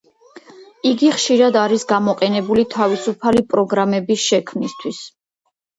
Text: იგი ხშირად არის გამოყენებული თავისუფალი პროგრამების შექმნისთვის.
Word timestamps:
იგი 0.91 1.11
ხშირად 1.17 1.59
არის 1.65 1.85
გამოყენებული 1.93 2.67
თავისუფალი 2.75 3.45
პროგრამების 3.55 4.29
შექმნისთვის. 4.33 5.09